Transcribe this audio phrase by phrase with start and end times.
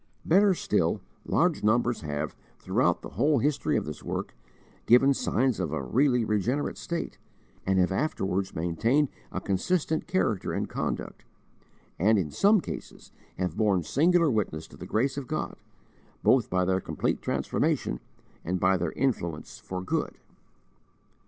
[0.25, 4.33] Better still, large numbers have, throughout the whole history of this work,
[4.87, 7.19] given signs of a really regenerate state,
[7.67, 11.23] and have afterwards maintained a consistent character and conduct,
[11.99, 15.55] and in some cases have borne singular witness to the grace of God,
[16.23, 17.99] both by their complete transformation
[18.43, 20.17] and by their influence for good.